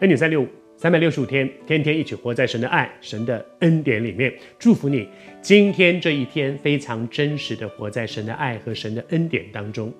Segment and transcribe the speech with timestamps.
[0.00, 4.34] 恩典三六五，三百六十五天，天天一起活在神的爱、神的恩典里面。
[4.58, 5.08] 祝福你，
[5.40, 9.92] 今天这一天非常真实的活在神的爱和神的恩典当中。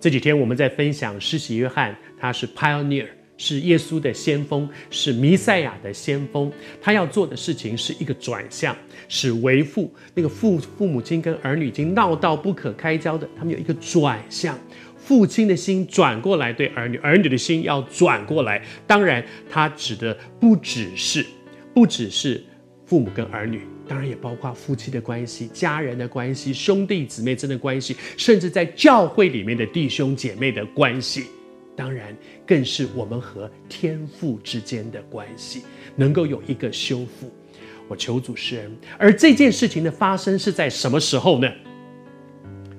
[0.00, 3.06] 这几天我们在分享施洗约翰，他是 pioneer，
[3.36, 6.50] 是耶稣的先锋，是弥赛亚的先锋。
[6.80, 8.74] 他要做的事情是一个转向，
[9.08, 14.58] 是为父那个父父母亲跟儿女已经闹到不可开交的，他们有一个转向。
[15.04, 18.62] 父亲的心转过来对儿女，儿女的心要转过来。
[18.86, 21.26] 当然，他指的不只是，
[21.74, 22.42] 不只是
[22.86, 31.24] 父母跟儿女，当然也包括夫妻的关系、家人的关系、兄弟姊妹之间的关系，甚至在教会里面的弟兄姐妹的关系。
[31.74, 32.16] 当然，
[32.46, 35.62] 更是我们和天父之间的关系，
[35.96, 37.32] 能够有一个修复。
[37.88, 38.76] 我求主施恩。
[38.96, 41.50] 而这件事情的发生是在什么时候呢？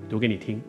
[0.09, 0.61] 读给你听。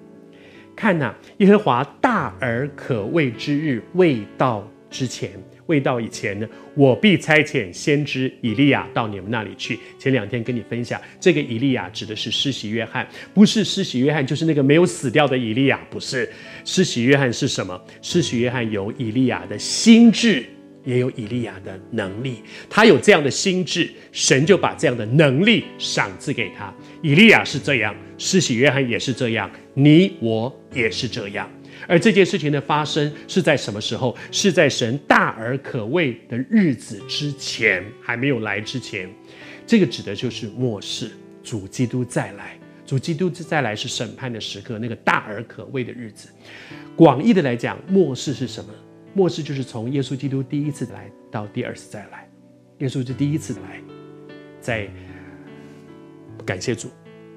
[0.77, 5.31] 看呐、耶和华大而可畏之日未到之前，
[5.67, 9.79] 未到以前呢，我必差遣先知以利亚到你们那里去。
[9.99, 16.31] 前两天跟你分享，这个以利亚指的是施洗约翰，不是施洗约翰，就是那个没有死掉的以利亚，不是。
[16.65, 17.81] 施洗约翰是什么？
[18.03, 20.45] 施洗约翰有以利亚的心智。
[20.85, 26.73] 也有以利亚的能力，他有这样的心智，神就把这样的能力赏赐给他。
[27.03, 31.51] 以利亚是这样，施洗约翰也是这样，你我也是这样。
[31.87, 34.17] 而这件事情的发生是在什么时候？
[34.31, 39.09] 是在神大而可畏的日子之前，还没有来之前。
[39.67, 41.11] 这个指的就是末世，
[41.43, 42.59] 主基督再来。
[42.87, 46.29] 主基督再来是审判的时刻，那个大而可畏的日子。
[46.95, 48.71] 广义的来讲，末世是什么？
[49.15, 52.29] 末世就是从耶稣基督第一次来到第二次再来，
[52.79, 53.81] 耶稣是第一次来，
[54.61, 54.89] 在
[56.45, 56.89] 感谢主，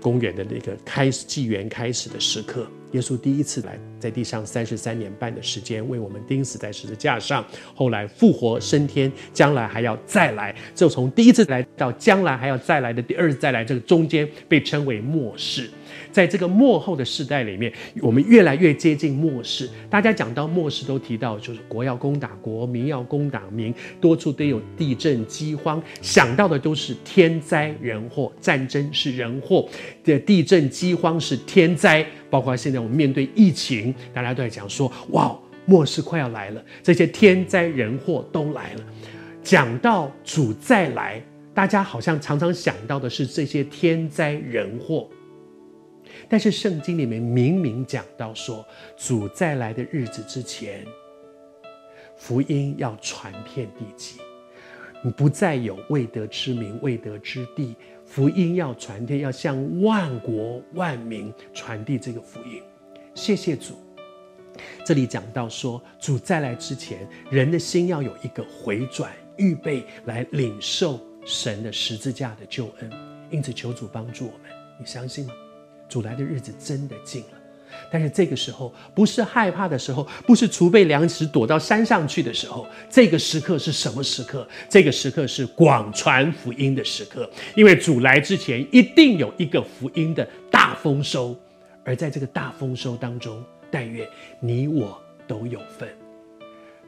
[0.01, 15.69] 公元的那个开始纪元开始的时刻，耶稣第一次来，在地上三十三年半的时间为我们钉死在十字架上，后来复活升天，将来还要再来，就从第一次来到将来还要再来的第二次再来，这个中间被称为末世。
[16.11, 17.71] 在这个末后的世代里面，
[18.01, 19.69] 我们越来越接近末世。
[19.89, 28.31] 大家讲到末世，都提到就是国要攻打国，民要攻打民，多处都有地震、饥荒，想到的都是天灾人祸。
[28.41, 29.67] 战争是人祸，
[30.03, 32.05] 的地震、饥荒是天灾。
[32.29, 38.83] 包括现在我们面对疫情，大家都在讲说：哇，末世快要来了，这些天灾人祸都来了。
[39.43, 41.21] 讲到主再来，
[41.53, 45.09] 大家好像常常想到的是这些天灾人祸。
[46.29, 48.65] 但是圣经里面明明讲到说，
[48.97, 50.85] 主再来的日子之前，
[52.17, 54.19] 福音要传遍地极，
[55.03, 57.75] 你不再有未得之民、未得之地，
[58.05, 62.61] 福音要传遍，要向万国万民传递这个福音。
[63.13, 63.75] 谢谢主。
[64.83, 72.91] 这里讲到说，主再来之前，人的心要有一个回转，预备来领受神的十字架的救恩。
[73.29, 75.33] 因此，求主帮助我们，你相信吗？
[75.87, 77.37] 主来的日子真的近了，
[77.91, 82.67] 但是这个时候不是害怕的时候，不是储备粮食躲到山上去的时候。
[82.89, 84.47] 这个时刻是什么时刻？
[84.69, 91.35] 这个时刻是广传福音的时刻，因为主来之前一定有一个福音的大丰收，
[91.83, 94.07] 而在这个大丰收当中，但愿
[94.39, 95.87] 你我都有份。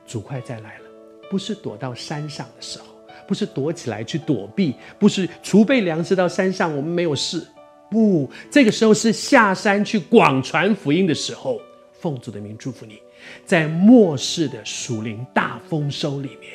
[0.06, 0.86] 主快再来了，
[1.30, 2.86] 不是躲到山上的时候，
[3.28, 7.46] 不是躲起来去躲避，不是储备粮食到山上，我们没有事。
[7.90, 11.60] 不，这个时候是下山去广传福音的时候。
[12.00, 13.02] 奉主的名祝福你，
[13.46, 16.54] 在末世的属灵大丰收里面，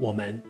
[0.00, 0.42] 我们